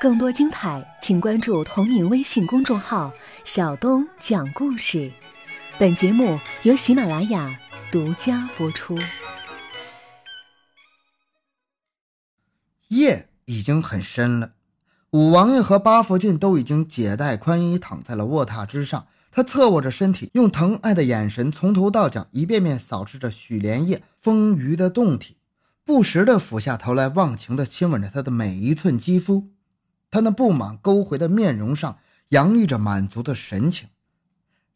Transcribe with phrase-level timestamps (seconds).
[0.00, 3.10] 更多精彩，请关注同名微信公众号
[3.44, 5.10] “小东讲故事”。
[5.78, 7.58] 本节目由喜马拉雅
[7.90, 8.98] 独家播出。
[12.88, 14.52] 夜已经很深了，
[15.10, 19.06] 五王爷和八福晋都已经解带宽衣，躺在了卧榻之上。
[19.32, 25.36] 他侧卧着身体，用疼爱的眼神从头到脚一遍遍扫视着许莲叶丰腴的胴体，
[25.84, 29.50] 不时地俯下头来忘情地亲吻着她的每一寸肌肤。
[30.10, 33.88] 他那布满沟回的面容上洋溢着满足的神情，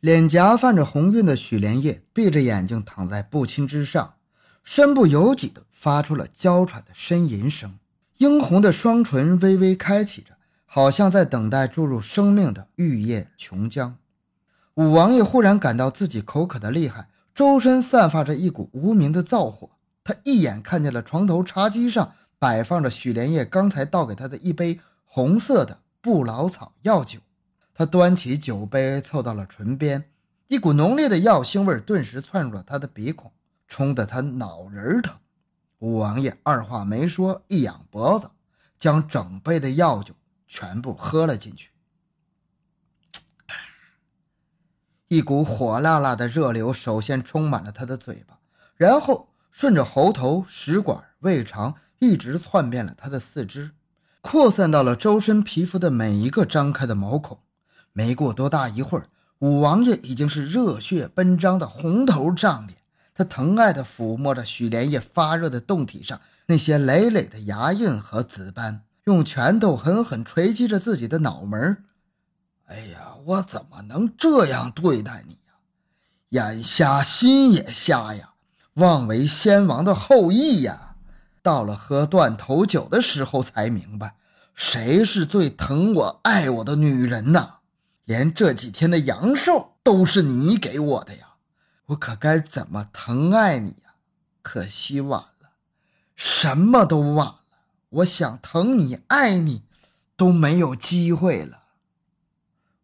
[0.01, 4.15] 脸颊泛着红晕的许莲叶闭着眼睛躺在布巾之上，
[4.65, 7.79] 身不由己地发出了娇喘的呻吟声，
[8.17, 13.95] 殷红的双唇微微开启着，好像在等待注入生命的玉液琼浆。
[14.75, 19.71] 五王爷忽然感到自己口渴的厉害，周身散发着一股无名的燥火。
[20.09, 24.81] 他一眼看见了床头茶几上摆放着许莲叶刚才倒给他的一杯。
[25.05, 27.19] 红色的不老草药酒，
[27.75, 30.11] 他端起酒杯凑到了唇边，
[30.47, 33.31] 一股浓烈的药腥味顿时窜入了他的鼻孔，
[33.67, 35.15] 冲得他脑仁疼。
[35.81, 38.31] 五王爷二话没说，一仰脖子，
[38.79, 40.15] 将整杯的药酒
[40.47, 41.71] 全部喝了进去。
[45.09, 48.39] 一股火辣辣的热流首先充满了他的嘴巴，
[48.77, 49.29] 然后
[49.61, 53.73] 顺着喉头、食管、胃肠，一直窜遍了他的四肢。
[54.21, 57.41] 扩散到了周身皮肤的每一个张开的毛孔。
[57.93, 59.09] 没过多大一会儿，
[59.41, 62.79] 五王爷已经是热血奔张的红头胀脸。
[63.13, 71.85] 他疼爱地抚摸着许莲叶发热的胴体上那些累累的牙印和紫斑，用拳头狠狠锤击着自己的脑门。
[72.67, 75.59] 哎呀，我怎么能这样对待你呀？
[76.29, 78.35] 眼瞎心也瞎呀！
[78.79, 80.95] 妄为先王的后裔呀！
[81.43, 84.15] 到了喝断头酒的时候，才明白
[84.55, 87.55] 谁是最疼我、爱我的女人呐！
[88.05, 91.35] 连这几天的阳寿都是你给我的呀！
[91.87, 93.95] 我可该怎么疼爱你呀？
[94.43, 95.51] 可惜晚了，
[96.15, 97.41] 什么都晚了。
[97.89, 99.63] 我想疼你、爱你，
[100.17, 101.63] 都没有机会了。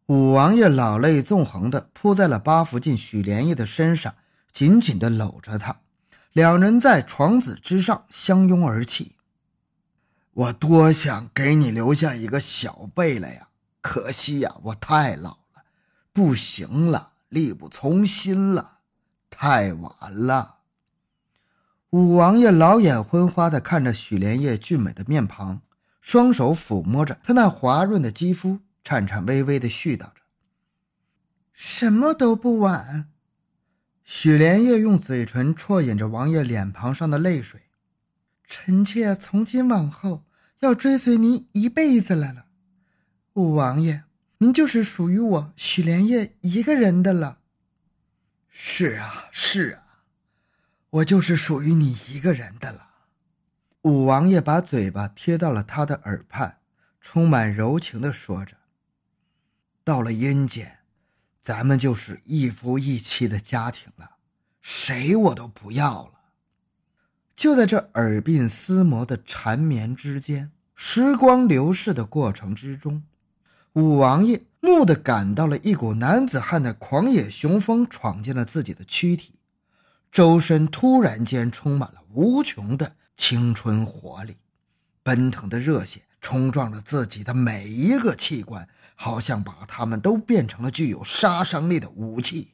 [0.07, 4.15] 五王爷老泪纵横地扑在了八福晋许莲叶的身上，
[4.53, 5.77] 紧紧地搂着她。
[6.35, 9.15] 两人在床子之上相拥而泣。
[10.33, 13.51] 我多想给你留下一个小贝勒呀，
[13.81, 15.63] 可惜呀，我太老了，
[16.13, 18.79] 不行了，力不从心了，
[19.31, 20.57] 太晚了。
[21.91, 25.63] 五王爷老眼昏花地看着许莲叶俊美的面庞，
[26.01, 30.15] 双手抚摸着她那滑润的肌肤，颤颤巍巍地絮叨着
[31.55, 33.11] ：“什么都不晚。”
[34.05, 37.63] 许莲叶用嘴唇啜饮着王爷脸庞上的泪水，
[38.47, 40.25] 臣妾从今往后
[40.61, 42.45] 要追随您一辈子来了。
[43.33, 44.05] 五王爷，
[44.39, 47.39] 您就是属于我许莲叶一个人的了。
[48.51, 49.83] 是啊，是啊，
[50.91, 52.91] 我就是属于你一个人的了。
[53.83, 56.59] 五王爷把嘴巴贴到了他的耳畔，
[57.01, 58.57] 充满柔情地说着
[59.83, 60.79] ：“到了阴间。”
[61.45, 64.13] 咱们就是一夫一妻的家庭了，
[64.63, 66.13] 谁我都不要了。
[67.37, 73.03] 就在这耳鬓厮磨的缠绵之间，时光流逝的过程之中，
[73.75, 79.35] 五王爷蓦地感到了一股男子汉的狂野雄风闯进了自己的躯体，
[80.11, 84.35] 周身突然间充满了无穷的青春活力，
[85.03, 88.67] 奔腾的热血冲撞着自己的每一个器官。
[88.95, 92.53] 好像把他们都变成了具有杀伤力的武器。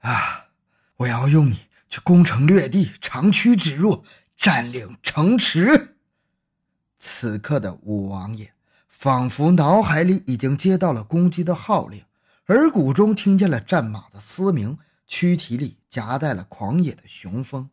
[0.00, 0.46] 啊！
[0.96, 4.04] 我要用你去攻城略地，长驱直入，
[4.36, 5.96] 占领城池。
[6.98, 8.52] 此刻的五王爷
[8.86, 12.04] 仿佛脑海里已经接到了攻击的号令，
[12.48, 14.76] 耳骨中听见了战马的嘶鸣，
[15.06, 17.70] 躯体里夹带了狂野的雄风。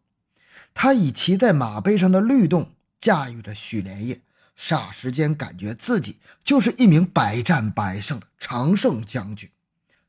[0.74, 4.22] 他以骑在马背上的律动驾驭着许连夜。
[4.60, 9.50] 霎时间，感觉自己就是一名百战百胜的常胜将军。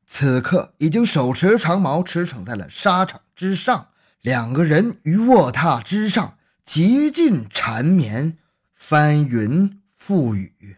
[0.07, 3.89] 此刻，已经手持长矛驰骋在了沙场之上，
[4.23, 8.39] 两个人于卧榻之上极尽缠绵，
[8.73, 10.77] 翻云覆雨。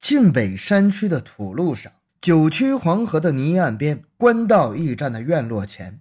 [0.00, 6.00] 晋北山区的土路上，九曲黄河的泥岸边，官道驿站的院落前，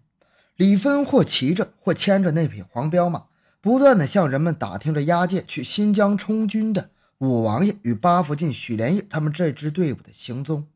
[0.55, 3.26] 李芬或骑着，或牵着那匹黄骠马。
[3.67, 10.69] 不断的向人们打听着押解去新疆充军的五王爷与八福晋许连夜他们这支队伍的行踪。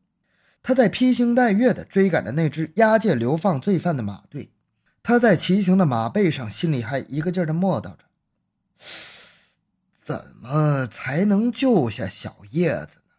[0.62, 4.50] 他在披星戴月的追赶着那支押解流放罪犯的马队，
[5.02, 8.00] 他在骑行的马背上，心里还一个劲儿的默叨着：
[10.04, 13.14] 怎么才能救下小叶子呢？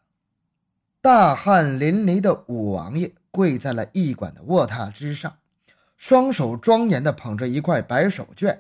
[1.01, 5.37] 大汗淋漓的五王爷跪在了驿馆的卧榻之上，
[5.97, 8.59] 双手庄严的捧着一块白手绢，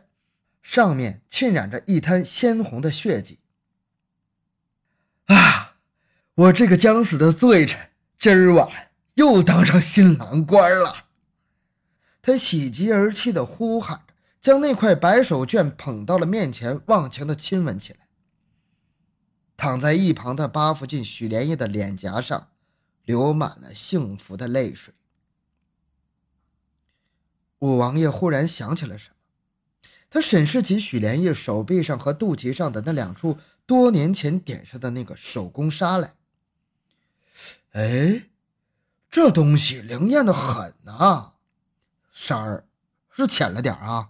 [0.63, 3.37] 上面浸染着一滩鲜红的血迹。
[5.25, 5.59] 啊！
[6.35, 11.05] 我这个将死的罪臣，今儿晚又当上新郎官了。
[12.23, 17.99] 他喜极而泣地呼喊着，将那块白手绢捧到了面前，忘情地亲吻起来。
[19.55, 22.49] 躺在一旁的八福晋许连夜的脸颊上，
[23.03, 24.91] 流满了幸福的泪水。
[27.59, 29.12] 五王爷忽然想起了什么，
[30.13, 36.13] 他审视起许连夜手臂上和肚脐上的那两处多年前点上的那个手工纱来。
[37.71, 38.25] 哎，
[39.09, 41.31] 这东西灵验的很呐，
[42.13, 42.65] 色儿
[43.09, 44.09] 是浅了点啊。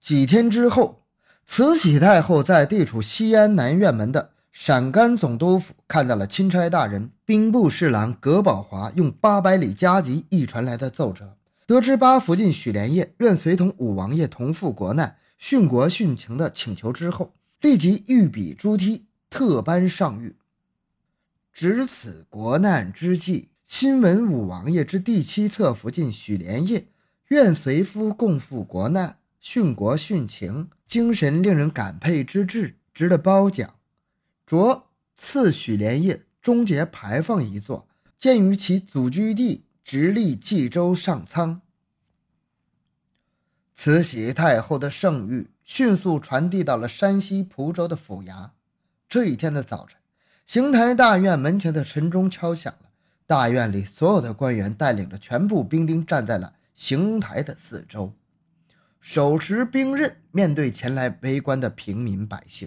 [0.00, 1.02] 几天之后。
[1.46, 11.36] 慈禧太后在地处西安南院门的陕甘总督府看到了钦差大人兵部侍郎葛宝华用八百里加急译传来的奏折，
[11.66, 20.34] 得知八福晋许连夜愿随同五王爷同赴国难殉国殉情的请求之后，立即御笔朱梯，特颁上谕：
[21.52, 26.88] 值此国难之际，亲闻五王爷之第七侧福晋许连夜
[27.28, 29.18] 愿随夫共赴国难。
[29.42, 33.74] 殉国殉情，精神令人感佩之至，值得褒奖。
[34.46, 34.84] 着
[35.18, 37.86] 赐许连夜终结牌坊一座，
[38.18, 41.60] 建于其祖居地直隶冀州上苍。
[43.74, 48.50] 慈禧太后的圣谕迅速传递到了山西蒲州的府衙。
[49.08, 50.00] 这一天的早晨，
[50.46, 52.88] 邢台大院门前的晨钟敲响了，
[53.26, 58.14] 大院里所有的官员带领着全部兵丁站在了邢台的四周。
[59.00, 62.66] 手持兵刃，面对前来围观的平民百姓。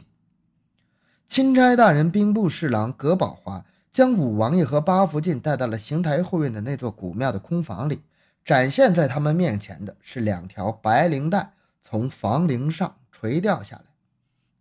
[1.27, 3.65] 钦差大人兵部侍郎葛宝华
[3.97, 8.03] 将五王爷和八福晋带到了邢台后院的那座古庙的空房里，
[8.45, 13.85] 展现在他们面前的是两条白绫带从房棂上垂掉下来，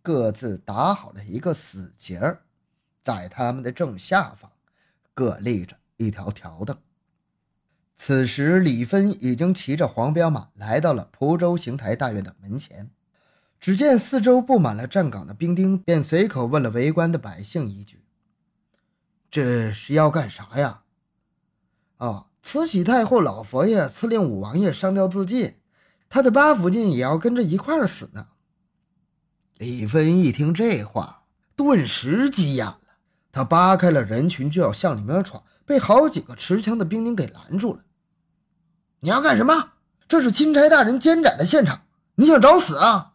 [0.01, 2.39] 各自打好了一个死结儿，
[3.03, 4.49] 在他们的正下方
[5.13, 6.75] 各立着一条条凳。
[7.95, 12.89] 此时，李芬已经骑着黄骠马来到了蒲州邢台大院的门前。
[13.59, 18.01] 只见四周布满了站岗的兵丁，便随口问了围观的百姓一句
[19.37, 20.81] ：“这是要干啥呀
[21.97, 25.57] ？”“哦，慈禧太后老佛爷赐令五王爷上吊自尽，
[26.09, 28.29] 他的八福晋也要跟着一块儿死呢。”
[29.59, 31.21] 李芬一听这话，
[31.55, 32.79] 顿时急眼了。
[33.31, 37.81] 他扒开了人群，就要向里面闯，被好几个持枪的兵丁给拦住了。
[39.01, 39.73] 你要干什么？
[40.07, 41.83] 这是钦差大人监斩的现场，
[42.15, 43.13] 你想找死啊？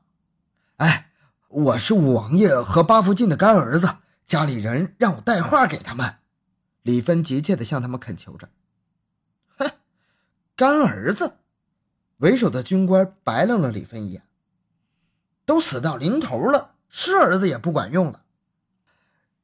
[0.76, 1.10] 哎，
[1.48, 3.88] 我是五王爷和八福晋的干儿子，
[4.26, 6.16] 家里人让我带话给他们。
[6.82, 8.48] 李芬急切地向他们恳求着。
[9.58, 9.70] 哼，
[10.56, 11.34] 干儿子！
[12.18, 14.22] 为首的军官白愣了李芬一眼。
[15.44, 18.22] 都死到临头了，是儿子也不管用了。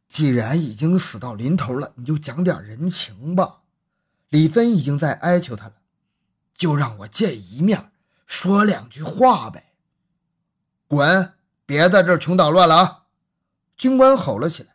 [0.08, 3.62] 既然已经死到临头了，你就讲点人情吧。
[4.28, 5.74] 李芬已经在哀求他了。
[6.54, 7.92] 就让我见一面，
[8.26, 9.74] 说两句话呗。
[10.88, 11.34] 滚！
[11.66, 12.97] 别在这儿穷捣乱了啊！
[13.78, 14.70] 军官吼了起来：“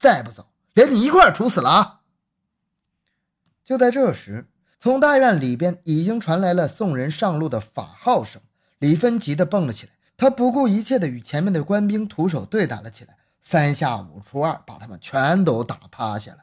[0.00, 2.00] 再不走，连你一块处死了啊！”
[3.62, 4.48] 就在这时，
[4.80, 8.42] 从大院里边已经传来了送人上路的法号声。
[8.78, 16.38] 李芬急得蹦了起来，他不顾一切的与前面的官兵徒手对打了起来，三下五除二把他们全都打趴下了。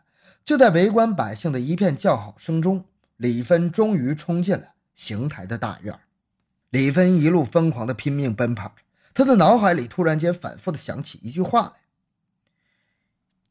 [0.45, 2.85] 就在围观百姓的一片叫好声中。
[3.17, 5.99] 李芬终于冲进了邢台的大院。
[6.69, 8.83] 李芬一路疯狂的拼命奔跑着，
[9.15, 11.73] 他的脑海里突然间反复的想起一句话来：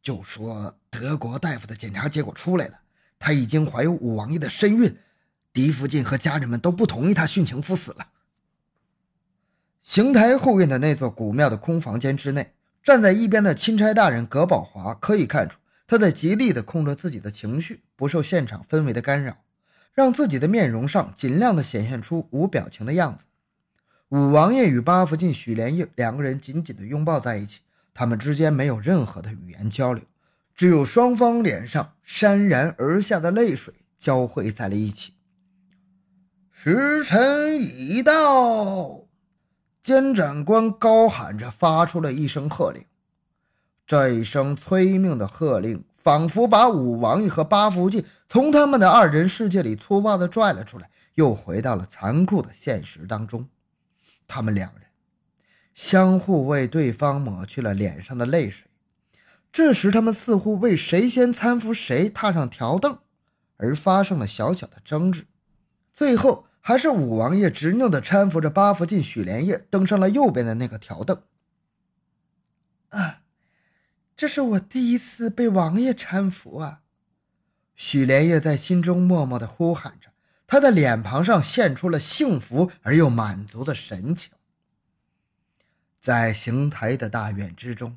[0.07, 2.79] 就说德国大夫的检查结果出来了，
[3.19, 4.97] 他已经怀有五王爷的身孕，
[5.53, 8.07] 狄福晋和家人们都不同意他殉情赴死了。
[9.83, 12.53] 邢台后院的那座古庙的空房间之内，
[12.85, 15.59] 站在一边的钦差大人葛宝华可以看出，
[15.89, 19.39] 他在极力的控制自己的情绪，不受现场氛围的干扰。
[19.93, 23.25] 让自己的面容上尽量的显现出无表情的样子。
[24.11, 27.59] 五王爷与八福晋许连夜两个人紧紧的拥抱在一起，
[27.97, 30.05] 他们之间没有任何的语言交流，
[30.55, 35.15] 只有双方脸上潸然而下的泪水交汇在了一起。
[36.53, 39.07] 时辰已到，
[39.81, 42.85] 监斩官高喊着发出了一声喝令，
[43.87, 45.83] 这一声催命的喝令。
[45.97, 53.49] 仿佛把五王爷和八福晋从他们的二人世界里粗暴地拽了出来，又回到了残酷的现实当中。
[54.29, 54.86] 他们两人
[55.77, 58.67] 相互为对方抹去了脸上的泪水。
[59.53, 62.99] 这时，他们似乎为谁先搀扶谁踏上条凳
[63.59, 65.27] 而发生了小小的争执。
[65.93, 71.23] 最后，还是五王爷执拗地搀扶着八福晋许连夜登上了右边的那个条凳。
[72.89, 73.21] 啊，
[74.17, 76.81] 这是我第一次被王爷搀扶啊！
[77.75, 80.09] 许连夜在心中默默地呼喊着，
[80.47, 84.33] 他的脸庞上现出了幸福而又满足的神情。
[86.07, 87.97] 在邢台的大院之中。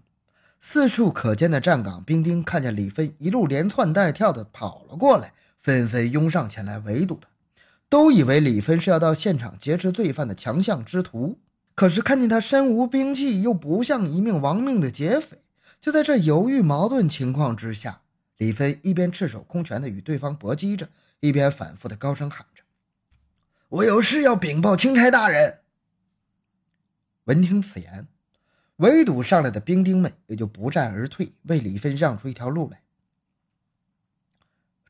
[0.59, 7.27] 四处可见的站岗兵丁看见李芬一路连窜带跳的跑了过来，纷纷拥上前来围堵他，
[7.87, 11.37] 都以为李芬是要到现场劫持罪犯的强项之徒。
[11.75, 15.43] 可是看见他身无兵器，又不像一命亡命的劫匪，
[15.79, 18.01] 就在这犹豫矛盾情况之下，
[18.37, 20.89] 李芬一边赤手空拳的与对方搏击着，
[21.19, 22.63] 一边反复的高声喊着
[23.69, 25.59] ：“我有事要禀报钦差大人。”
[27.29, 28.07] 闻听此言。
[28.77, 32.81] 围堵上来的兵丁们也就不战而退，为李芬让出一条路来。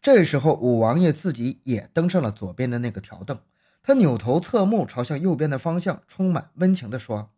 [0.01, 3.37] 这时候，五王爷自己也登上了左边的那个条凳，
[3.83, 7.33] 他扭头侧目，朝向右边的方向，充满温情地说：“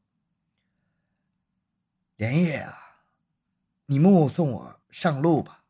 [2.17, 2.77] 连夜啊，
[3.87, 5.63] 你目送我上路吧，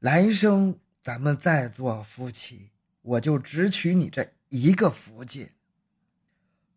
[0.00, 5.50] 来生咱们再做夫妻，我就只娶你这一个福晋。”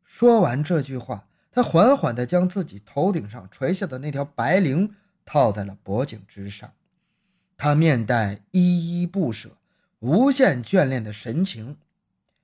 [0.06, 1.24] 说完这句话。
[1.58, 4.92] 他缓缓地将自己头顶上垂下的那条白绫
[5.26, 6.72] 套在了脖颈之上，
[7.58, 9.58] 他面带依依不舍、
[9.98, 11.78] 无限眷恋的神情，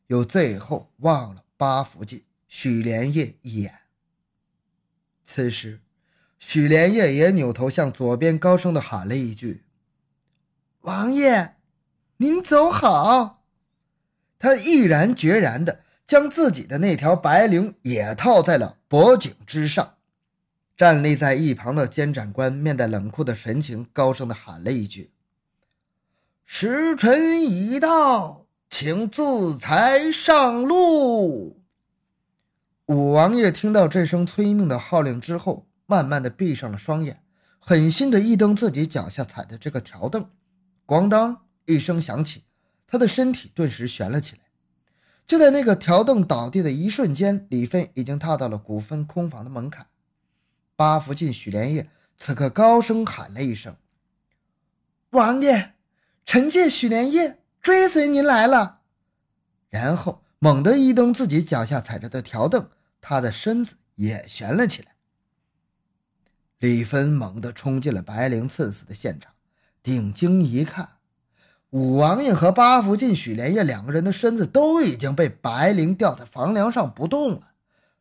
[0.08, 3.82] 又最后望了八福晋许连夜一眼。
[5.24, 5.80] 此时，
[6.40, 9.62] 许连夜也扭头向左边高声地喊了一句
[10.82, 11.58] ：“王爷，
[12.18, 13.44] 您走好。”
[14.40, 18.78] 他毅然决然地将自己的那条白绫也套在了。
[18.88, 19.96] 脖颈之上，
[20.78, 25.12] 站立在一旁的监斩官面带冷酷的神情，高声的喊了一句
[26.46, 31.62] ：“时辰已到，请自裁上路。”
[32.88, 37.24] 五王爷听到这声催命的号令之后，慢慢的闭上了双眼，
[37.60, 40.30] 狠心的一蹬自己脚下踩的这个条凳，
[40.86, 42.44] 咣当一声响起，
[42.86, 44.43] 他的身体顿时悬了起来。
[45.26, 49.88] 就在那个条凳倒地的一瞬间，李芬已经踏到了古坟空房的门槛。
[50.76, 53.76] 八福晋许连夜此刻高声喊了一声
[55.12, 55.74] ：“王爷，
[56.26, 58.82] 臣妾许连夜追随您来了。”
[59.70, 64.96] 然后猛地一蹬自己脚下踩着的条凳，他的身子也悬了起来。
[66.60, 69.34] 李芬猛地冲进了白灵刺死的现场，
[69.82, 70.93] 定睛一看。
[71.74, 77.40] 五王爷和八福晋许连夜两个人的身子都已经被白绫吊在房梁上不动了。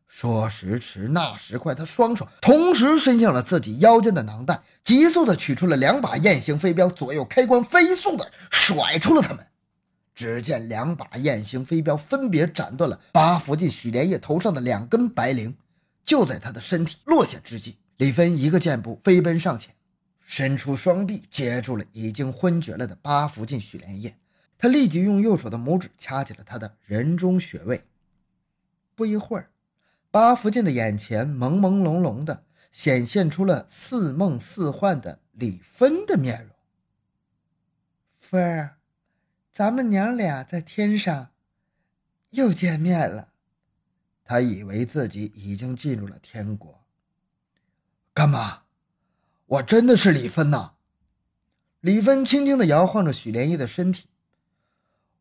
[0.07, 9.43] 说时迟，那时快，他双手同时伸向了自己腰间的囊袋，急速的取出了两把雁形飞镖，左右开关，飞速的甩出了他们。
[10.13, 15.51] 只见两把雁形飞镖分别斩断了八福晋许连夜头上的两根白绫。
[16.05, 19.73] 就在他的身体落下之际，李芬一个箭步飞奔上前。
[20.23, 24.17] 伸出双臂接住了已经昏厥了的八福晋许连夜，
[24.57, 27.85] 他立即用右手的拇指掐起了他的人中穴位。
[28.95, 29.51] 不一会儿，
[30.09, 36.55] 八福晋的眼前朦朦胧胧的显现出了似梦似幻的李芬的面容。
[38.19, 38.77] 芬儿，
[39.53, 41.31] 咱们娘俩在天上
[42.29, 43.29] 又见面了。
[44.23, 46.83] 他以为自己已经进入了天国。
[48.13, 48.61] 干嘛？
[49.53, 50.71] 我真的是李芬呐！
[51.79, 54.07] 李芬轻轻地摇晃着许连夜的身体。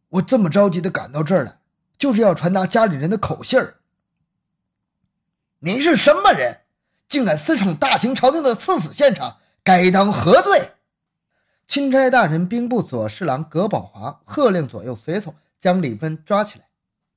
[0.08, 1.58] 我这么着急的赶到这儿来，
[1.98, 3.80] 就是要传达家里人的口信儿。
[5.58, 6.60] 你是什么人，
[7.08, 9.36] 竟敢私闯大清朝廷的赐死现场？
[9.62, 10.72] 该当何罪？
[11.66, 16.68] 钦差大人兵部左侍郎葛宝华喝令左右随从将李芬抓起来。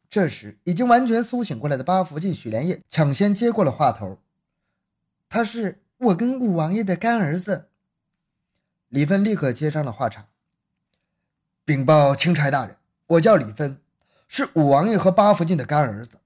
[0.09, 4.19] 这时，已经完全苏醒过来的八福晋许连夜抢先接过了话头。
[5.29, 5.81] 他是。
[6.05, 7.69] 我跟五王爷的干儿子
[8.89, 10.25] 李芬立刻接上了话茬，
[11.65, 13.79] 禀报钦差大人，我叫李芬，
[14.27, 16.19] 是五王爷和八福晋的干儿子。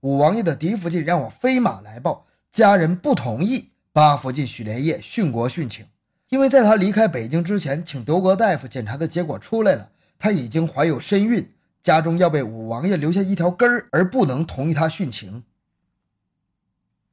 [0.00, 5.86] 五王爷的嫡福晋让我飞马来报，家人不同意八福晋许连夜殉国殉情，
[6.30, 15.44] 因为在他离开北京之前，请德国大夫检查的结果出来了，他已经怀有身孕，家中要被五王爷留下一条根儿，而不能同意他殉情。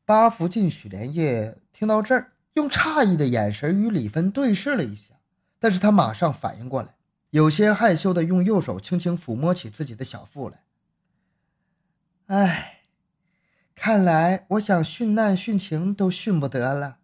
[0.05, 1.57] 八福晋许连夜。
[1.73, 5.15] 听到这儿，用诧异的眼神与李芬对视了一下，
[5.59, 6.95] 但是他马上反应过来，
[7.31, 10.63] 有些害羞的用右手轻轻抚摸起自己的小腹来。
[12.27, 12.81] 唉，
[13.75, 16.99] 看来我想殉难殉情都殉不得了，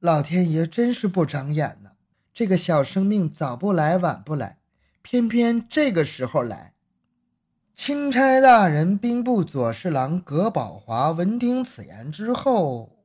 [0.00, 1.92] 老天爷真是不长眼呢。
[2.34, 4.58] 这个小生命早不来晚不来，
[5.02, 6.71] 偏偏这个时候来。
[7.74, 13.04] 钦差大人、兵部左侍郎葛宝华闻听此言之后，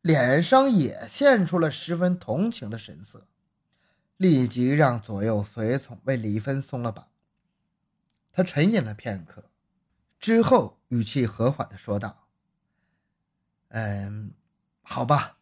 [0.00, 3.26] 脸上也现出了十分同情的神色，
[4.16, 7.08] 立即让左右随从为李芬松了绑。
[8.32, 9.44] 他沉吟了片刻，
[10.18, 12.28] 之后语气和缓的说道
[13.70, 14.30] ：“嗯，
[14.80, 15.36] 好吧，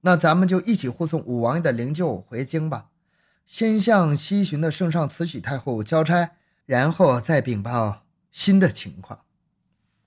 [0.00, 2.90] 那咱们就一起护送武王爷的灵柩回京吧，
[3.46, 6.32] 先向西巡的圣上慈禧太后交差。”
[6.64, 9.20] 然后再禀报新的情况。